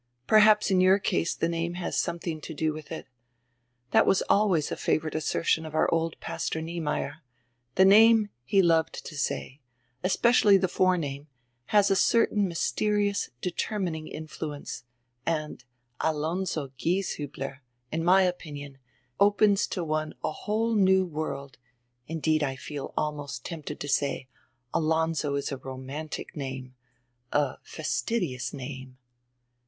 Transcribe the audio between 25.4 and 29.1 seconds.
a romantic name, a fastidious name."